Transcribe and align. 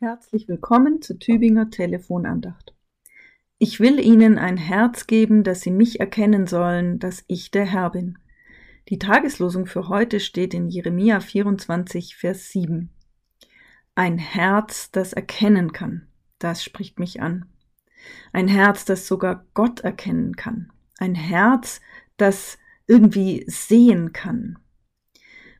Herzlich 0.00 0.46
willkommen 0.46 1.02
zur 1.02 1.18
Tübinger 1.18 1.70
Telefonandacht. 1.70 2.72
Ich 3.58 3.80
will 3.80 3.98
Ihnen 3.98 4.38
ein 4.38 4.56
Herz 4.56 5.08
geben, 5.08 5.42
dass 5.42 5.62
Sie 5.62 5.72
mich 5.72 5.98
erkennen 5.98 6.46
sollen, 6.46 7.00
dass 7.00 7.24
ich 7.26 7.50
der 7.50 7.64
Herr 7.64 7.90
bin. 7.90 8.16
Die 8.90 9.00
Tageslosung 9.00 9.66
für 9.66 9.88
heute 9.88 10.20
steht 10.20 10.54
in 10.54 10.68
Jeremia 10.68 11.18
24, 11.18 12.14
Vers 12.14 12.50
7. 12.50 12.90
Ein 13.96 14.18
Herz, 14.18 14.92
das 14.92 15.14
erkennen 15.14 15.72
kann, 15.72 16.06
das 16.38 16.62
spricht 16.62 17.00
mich 17.00 17.20
an. 17.20 17.46
Ein 18.32 18.46
Herz, 18.46 18.84
das 18.84 19.08
sogar 19.08 19.46
Gott 19.52 19.80
erkennen 19.80 20.36
kann. 20.36 20.70
Ein 20.98 21.16
Herz, 21.16 21.80
das 22.18 22.56
irgendwie 22.86 23.42
sehen 23.48 24.12
kann. 24.12 24.60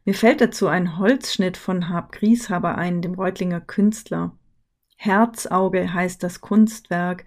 Mir 0.08 0.14
fällt 0.14 0.40
dazu 0.40 0.68
ein 0.68 0.96
Holzschnitt 0.96 1.58
von 1.58 1.90
Hab 1.90 2.12
Grieshaber 2.12 2.78
ein, 2.78 3.02
dem 3.02 3.12
Reutlinger 3.12 3.60
Künstler. 3.60 4.34
Herzauge 4.96 5.92
heißt 5.92 6.22
das 6.22 6.40
Kunstwerk. 6.40 7.26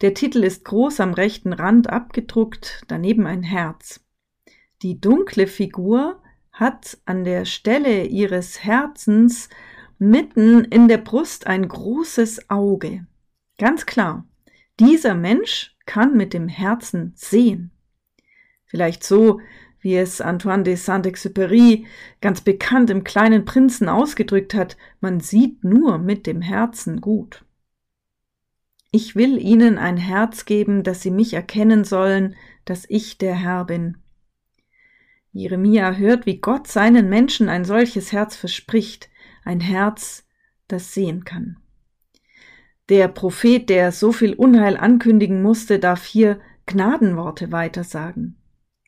Der 0.00 0.14
Titel 0.14 0.44
ist 0.44 0.64
groß 0.64 1.00
am 1.00 1.12
rechten 1.12 1.52
Rand 1.52 1.90
abgedruckt, 1.90 2.84
daneben 2.86 3.26
ein 3.26 3.42
Herz. 3.42 4.06
Die 4.82 5.00
dunkle 5.00 5.48
Figur 5.48 6.22
hat 6.52 6.98
an 7.04 7.24
der 7.24 7.46
Stelle 7.46 8.04
ihres 8.04 8.62
Herzens 8.62 9.48
mitten 9.98 10.62
in 10.62 10.86
der 10.86 10.98
Brust 10.98 11.48
ein 11.48 11.66
großes 11.66 12.48
Auge. 12.48 13.08
Ganz 13.58 13.86
klar, 13.86 14.24
dieser 14.78 15.16
Mensch 15.16 15.76
kann 15.84 16.16
mit 16.16 16.32
dem 16.32 16.46
Herzen 16.46 17.12
sehen. 17.16 17.72
Vielleicht 18.66 19.02
so, 19.02 19.40
wie 19.80 19.96
es 19.96 20.20
Antoine 20.20 20.62
de 20.62 20.76
Saint-Exupéry 20.76 21.86
ganz 22.20 22.40
bekannt 22.40 22.90
im 22.90 23.04
kleinen 23.04 23.44
Prinzen 23.44 23.88
ausgedrückt 23.88 24.54
hat, 24.54 24.76
man 25.00 25.20
sieht 25.20 25.64
nur 25.64 25.98
mit 25.98 26.26
dem 26.26 26.42
Herzen 26.42 27.00
gut. 27.00 27.44
Ich 28.92 29.14
will 29.14 29.38
ihnen 29.38 29.78
ein 29.78 29.96
Herz 29.96 30.44
geben, 30.44 30.82
dass 30.82 31.00
sie 31.00 31.10
mich 31.10 31.34
erkennen 31.34 31.84
sollen, 31.84 32.34
dass 32.64 32.86
ich 32.88 33.18
der 33.18 33.34
Herr 33.34 33.64
bin. 33.64 33.98
Jeremia 35.32 35.92
hört, 35.92 36.26
wie 36.26 36.38
Gott 36.38 36.66
seinen 36.66 37.08
Menschen 37.08 37.48
ein 37.48 37.64
solches 37.64 38.10
Herz 38.10 38.34
verspricht, 38.34 39.08
ein 39.44 39.60
Herz, 39.60 40.26
das 40.66 40.92
sehen 40.92 41.24
kann. 41.24 41.58
Der 42.88 43.06
Prophet, 43.06 43.68
der 43.70 43.92
so 43.92 44.10
viel 44.10 44.34
Unheil 44.34 44.76
ankündigen 44.76 45.40
musste, 45.40 45.78
darf 45.78 46.04
hier 46.04 46.40
Gnadenworte 46.66 47.52
weitersagen. 47.52 48.39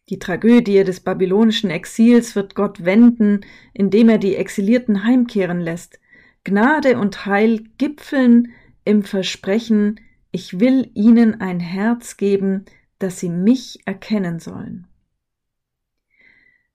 Die 0.08 0.18
Tragödie 0.18 0.84
des 0.84 1.00
babylonischen 1.00 1.70
Exils 1.70 2.34
wird 2.34 2.54
Gott 2.54 2.84
wenden, 2.84 3.40
indem 3.72 4.08
er 4.08 4.18
die 4.18 4.36
Exilierten 4.36 5.04
heimkehren 5.04 5.60
lässt. 5.60 6.00
Gnade 6.44 6.98
und 6.98 7.24
Heil 7.26 7.64
gipfeln 7.78 8.52
im 8.84 9.04
Versprechen, 9.04 10.00
ich 10.32 10.58
will 10.58 10.90
ihnen 10.94 11.40
ein 11.40 11.60
Herz 11.60 12.16
geben, 12.16 12.64
dass 12.98 13.20
sie 13.20 13.28
mich 13.28 13.80
erkennen 13.84 14.40
sollen. 14.40 14.88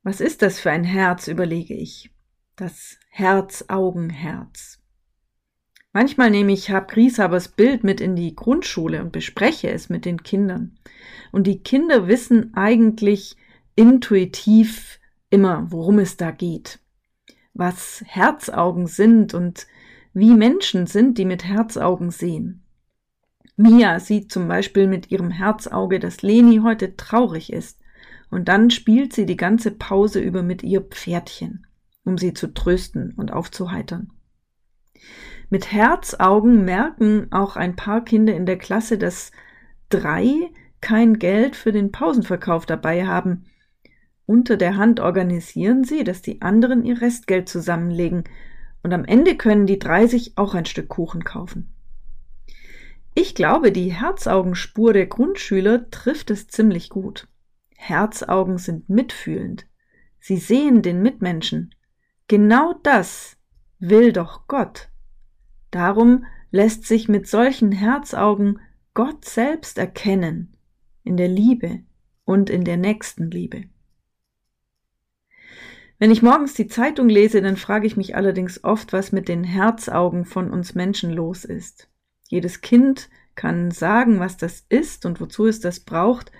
Was 0.03 0.21
ist 0.21 0.41
das 0.41 0.59
für 0.59 0.71
ein 0.71 0.85
Herz, 0.85 1.27
überlege 1.27 1.73
ich. 1.73 2.11
Das 2.55 2.97
Herz-Augen-Herz. 3.09 4.79
Manchmal 5.99 6.29
nehme 6.29 6.53
ich 6.53 6.69
Hab 6.69 6.91
Grieshabers 6.91 7.47
Bild 7.47 7.83
mit 7.83 8.01
in 8.01 8.15
die 8.15 8.35
Grundschule 8.35 9.01
und 9.01 9.11
bespreche 9.11 9.71
es 9.71 9.89
mit 9.89 10.05
den 10.05 10.21
Kindern. 10.21 10.77
Und 11.31 11.47
die 11.47 11.63
Kinder 11.63 12.07
wissen 12.07 12.53
eigentlich 12.53 13.35
intuitiv 13.75 14.99
immer, 15.31 15.65
worum 15.71 15.97
es 15.97 16.15
da 16.15 16.29
geht. 16.29 16.77
Was 17.55 18.03
Herzaugen 18.05 18.85
sind 18.85 19.33
und 19.33 19.65
wie 20.13 20.35
Menschen 20.35 20.85
sind, 20.85 21.17
die 21.17 21.25
mit 21.25 21.43
Herzaugen 21.45 22.11
sehen. 22.11 22.61
Mia 23.55 23.99
sieht 23.99 24.31
zum 24.31 24.47
Beispiel 24.47 24.85
mit 24.85 25.09
ihrem 25.09 25.31
Herzauge, 25.31 25.97
dass 25.99 26.21
Leni 26.21 26.57
heute 26.57 26.95
traurig 26.95 27.51
ist. 27.51 27.79
Und 28.29 28.49
dann 28.49 28.69
spielt 28.69 29.13
sie 29.13 29.25
die 29.25 29.35
ganze 29.35 29.71
Pause 29.71 30.19
über 30.19 30.43
mit 30.43 30.61
ihr 30.61 30.81
Pferdchen, 30.81 31.65
um 32.05 32.19
sie 32.19 32.35
zu 32.35 32.53
trösten 32.53 33.13
und 33.17 33.33
aufzuheitern. 33.33 34.11
Mit 35.49 35.71
Herzaugen 35.71 36.65
merken 36.65 37.31
auch 37.31 37.55
ein 37.55 37.75
paar 37.75 38.03
Kinder 38.03 38.35
in 38.35 38.45
der 38.45 38.57
Klasse, 38.57 38.97
dass 38.97 39.31
drei 39.89 40.51
kein 40.81 41.19
Geld 41.19 41.55
für 41.55 41.71
den 41.71 41.91
Pausenverkauf 41.91 42.65
dabei 42.65 43.05
haben. 43.05 43.45
Unter 44.25 44.57
der 44.57 44.75
Hand 44.75 44.99
organisieren 44.99 45.85
sie, 45.85 46.03
dass 46.03 46.21
die 46.21 46.41
anderen 46.41 46.83
ihr 46.83 47.01
Restgeld 47.01 47.47
zusammenlegen, 47.47 48.25
und 48.83 48.93
am 48.93 49.05
Ende 49.05 49.35
können 49.35 49.65
die 49.65 49.79
drei 49.79 50.07
sich 50.07 50.37
auch 50.37 50.53
ein 50.53 50.65
Stück 50.65 50.89
Kuchen 50.89 51.23
kaufen. 51.23 51.73
Ich 53.15 53.33
glaube, 53.33 53.71
die 53.71 53.91
Herzaugenspur 53.91 54.93
der 54.93 55.07
Grundschüler 55.07 55.89
trifft 55.89 56.29
es 56.29 56.47
ziemlich 56.47 56.89
gut. 56.89 57.27
Herzaugen 57.75 58.57
sind 58.59 58.89
mitfühlend. 58.89 59.65
Sie 60.19 60.37
sehen 60.37 60.81
den 60.81 61.01
Mitmenschen. 61.01 61.73
Genau 62.27 62.75
das 62.83 63.37
will 63.79 64.13
doch 64.13 64.47
Gott. 64.47 64.89
Darum 65.71 66.25
lässt 66.51 66.85
sich 66.85 67.09
mit 67.09 67.27
solchen 67.27 67.71
Herzaugen 67.71 68.59
Gott 68.93 69.25
selbst 69.25 69.77
erkennen, 69.77 70.55
in 71.03 71.17
der 71.17 71.27
Liebe 71.27 71.81
und 72.25 72.49
in 72.49 72.63
der 72.63 72.77
Nächstenliebe. 72.77 73.63
Wenn 75.99 76.11
ich 76.11 76.21
morgens 76.21 76.53
die 76.53 76.67
Zeitung 76.67 77.09
lese, 77.09 77.41
dann 77.41 77.57
frage 77.57 77.87
ich 77.87 77.97
mich 77.97 78.15
allerdings 78.15 78.63
oft, 78.63 78.93
was 78.93 79.11
mit 79.11 79.27
den 79.27 79.43
Herzaugen 79.43 80.25
von 80.25 80.51
uns 80.51 80.75
Menschen 80.75 81.11
los 81.11 81.43
ist. 81.43 81.89
Jedes 82.27 82.61
Kind 82.61 83.09
kann 83.35 83.71
sagen, 83.71 84.19
was 84.19 84.37
das 84.37 84.65
ist 84.69 85.05
und 85.05 85.21
wozu 85.21 85.45
es 85.45 85.59
das 85.59 85.79
braucht, 85.79 86.31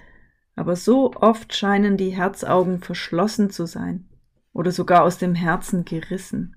aber 0.56 0.76
so 0.76 1.14
oft 1.14 1.56
scheinen 1.56 1.96
die 1.96 2.10
Herzaugen 2.10 2.82
verschlossen 2.82 3.50
zu 3.50 3.66
sein 3.66 4.10
oder 4.52 4.72
sogar 4.72 5.04
aus 5.04 5.18
dem 5.18 5.36
Herzen 5.36 5.86
gerissen. 5.86 6.57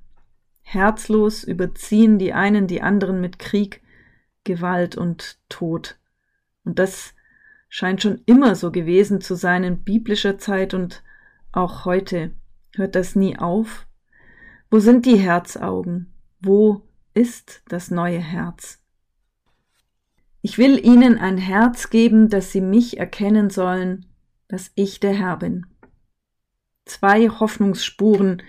Herzlos 0.62 1.44
überziehen 1.44 2.19
die 2.19 2.32
einen 2.32 2.66
die 2.66 2.82
anderen 2.82 3.21
mit 3.21 3.38
Krieg, 3.38 3.82
Gewalt 4.44 4.97
und 4.97 5.38
Tod. 5.48 5.98
Und 6.65 6.78
das 6.78 7.15
scheint 7.69 8.03
schon 8.03 8.21
immer 8.26 8.54
so 8.54 8.70
gewesen 8.70 9.20
zu 9.20 9.34
sein 9.34 9.65
in 9.65 9.82
biblischer 9.82 10.38
Zeit 10.38 10.75
und 10.75 11.03
auch 11.53 11.84
heute. 11.84 12.32
Hört 12.75 12.94
das 12.94 13.16
nie 13.16 13.38
auf? 13.38 13.87
Wo 14.70 14.78
sind 14.78 15.06
die 15.06 15.16
Herzaugen? 15.16 16.12
Wo 16.41 16.82
ist 17.15 17.62
das 17.69 17.91
neue 17.91 18.20
Herz? 18.20 18.78
Ich 20.43 20.56
will 20.56 20.84
ihnen 20.84 21.19
ein 21.19 21.37
Herz 21.37 21.91
geben, 21.91 22.28
dass 22.28 22.53
sie 22.53 22.60
mich 22.60 22.99
erkennen 22.99 23.50
sollen, 23.50 24.06
dass 24.49 24.70
ich 24.75 25.00
der 25.00 25.12
Herr 25.12 25.37
bin. 25.37 25.66
Zwei 26.87 27.28
Hoffnungsspuren 27.28 28.43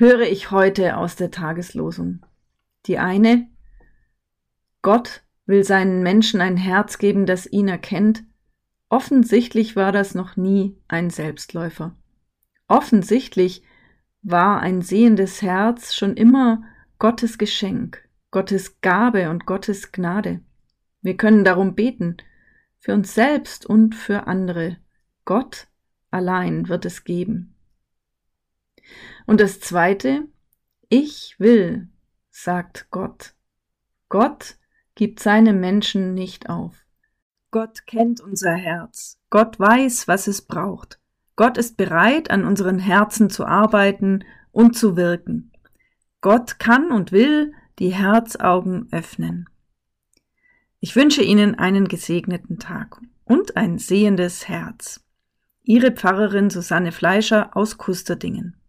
höre 0.00 0.22
ich 0.22 0.50
heute 0.50 0.96
aus 0.96 1.14
der 1.14 1.30
Tageslosung. 1.30 2.24
Die 2.86 2.98
eine, 2.98 3.46
Gott 4.80 5.22
will 5.44 5.62
seinen 5.62 6.02
Menschen 6.02 6.40
ein 6.40 6.56
Herz 6.56 6.96
geben, 6.96 7.26
das 7.26 7.46
ihn 7.46 7.68
erkennt. 7.68 8.24
Offensichtlich 8.88 9.76
war 9.76 9.92
das 9.92 10.14
noch 10.14 10.36
nie 10.38 10.74
ein 10.88 11.10
Selbstläufer. 11.10 11.94
Offensichtlich 12.66 13.62
war 14.22 14.60
ein 14.60 14.80
sehendes 14.80 15.42
Herz 15.42 15.94
schon 15.94 16.16
immer 16.16 16.62
Gottes 16.98 17.36
Geschenk, 17.36 18.02
Gottes 18.30 18.80
Gabe 18.80 19.28
und 19.28 19.44
Gottes 19.44 19.92
Gnade. 19.92 20.40
Wir 21.02 21.18
können 21.18 21.44
darum 21.44 21.74
beten, 21.74 22.16
für 22.78 22.94
uns 22.94 23.14
selbst 23.14 23.66
und 23.66 23.94
für 23.94 24.26
andere. 24.26 24.78
Gott 25.26 25.66
allein 26.10 26.68
wird 26.70 26.86
es 26.86 27.04
geben. 27.04 27.54
Und 29.26 29.40
das 29.40 29.60
Zweite, 29.60 30.28
ich 30.88 31.36
will, 31.38 31.88
sagt 32.30 32.88
Gott. 32.90 33.34
Gott 34.08 34.56
gibt 34.94 35.20
seine 35.20 35.52
Menschen 35.52 36.14
nicht 36.14 36.48
auf. 36.48 36.84
Gott 37.50 37.86
kennt 37.86 38.20
unser 38.20 38.52
Herz. 38.52 39.18
Gott 39.30 39.58
weiß, 39.58 40.08
was 40.08 40.26
es 40.26 40.42
braucht. 40.42 41.00
Gott 41.36 41.56
ist 41.56 41.76
bereit, 41.76 42.30
an 42.30 42.44
unseren 42.44 42.78
Herzen 42.78 43.30
zu 43.30 43.46
arbeiten 43.46 44.24
und 44.52 44.76
zu 44.76 44.96
wirken. 44.96 45.52
Gott 46.20 46.58
kann 46.58 46.92
und 46.92 47.12
will 47.12 47.54
die 47.78 47.94
Herzaugen 47.94 48.88
öffnen. 48.92 49.48
Ich 50.80 50.96
wünsche 50.96 51.22
Ihnen 51.22 51.54
einen 51.54 51.88
gesegneten 51.88 52.58
Tag 52.58 53.00
und 53.24 53.56
ein 53.56 53.78
sehendes 53.78 54.48
Herz. 54.48 55.04
Ihre 55.62 55.92
Pfarrerin 55.92 56.50
Susanne 56.50 56.92
Fleischer 56.92 57.56
aus 57.56 57.78
Kusterdingen. 57.78 58.59